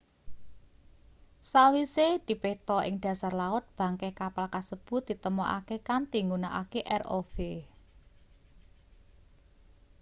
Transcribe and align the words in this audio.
sawise 1.51 2.07
dipetha 2.27 2.77
ing 2.87 2.95
dhasar 3.03 3.33
laut 3.41 3.65
bangke 3.77 4.09
kapal 4.21 4.45
kasebut 4.55 5.01
ditemokake 5.09 5.75
kanthi 5.87 6.19
nggunakake 6.23 6.81
rov 7.01 7.31